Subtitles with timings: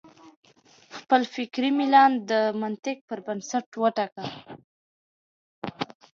[0.97, 4.27] خپل فکري میلان د منطق پر بنسټ وټاکئ.